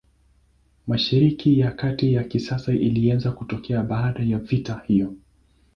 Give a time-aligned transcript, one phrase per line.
[0.87, 5.13] Mashariki ya Kati ya kisasa ilianza kutokea baada ya vita hiyo.